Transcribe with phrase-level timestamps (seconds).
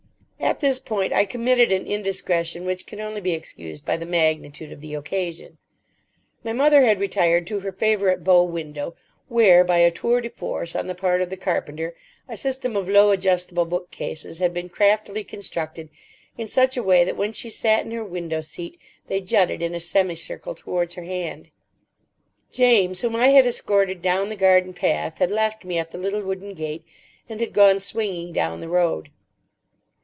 [0.41, 4.71] At this point I committed an indiscretion which can only be excused by the magnitude
[4.71, 5.59] of the occasion.
[6.43, 8.95] My mother had retired to her favourite bow window
[9.27, 11.95] where, by a tour de force on the part of the carpenter,
[12.27, 15.89] a system of low, adjustable bookcases had been craftily constructed
[16.37, 19.73] in such a way that when she sat in her window seat they jutted in
[19.73, 21.49] a semicircle towards her hand.
[22.51, 26.21] James, whom I had escorted down the garden path, had left me at the little
[26.21, 26.83] wooden gate
[27.29, 29.11] and had gone swinging down the road.